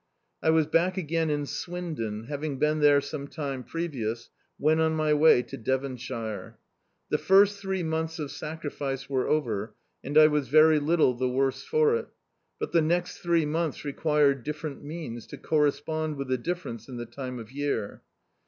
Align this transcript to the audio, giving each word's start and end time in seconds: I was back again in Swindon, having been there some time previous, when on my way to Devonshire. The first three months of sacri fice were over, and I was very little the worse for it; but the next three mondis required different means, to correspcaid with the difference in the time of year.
I 0.41 0.49
was 0.49 0.65
back 0.65 0.97
again 0.97 1.29
in 1.29 1.45
Swindon, 1.45 2.23
having 2.23 2.57
been 2.57 2.79
there 2.79 3.01
some 3.01 3.27
time 3.27 3.63
previous, 3.63 4.31
when 4.57 4.79
on 4.79 4.95
my 4.95 5.13
way 5.13 5.43
to 5.43 5.57
Devonshire. 5.57 6.57
The 7.09 7.19
first 7.19 7.59
three 7.61 7.83
months 7.83 8.17
of 8.17 8.31
sacri 8.31 8.71
fice 8.71 9.07
were 9.07 9.27
over, 9.27 9.75
and 10.03 10.17
I 10.17 10.25
was 10.25 10.47
very 10.47 10.79
little 10.79 11.13
the 11.13 11.29
worse 11.29 11.63
for 11.63 11.95
it; 11.97 12.07
but 12.59 12.71
the 12.71 12.81
next 12.81 13.19
three 13.19 13.45
mondis 13.45 13.83
required 13.83 14.43
different 14.43 14.83
means, 14.83 15.27
to 15.27 15.37
correspcaid 15.37 16.15
with 16.15 16.29
the 16.29 16.37
difference 16.39 16.87
in 16.89 16.97
the 16.97 17.05
time 17.05 17.37
of 17.37 17.51
year. 17.51 18.01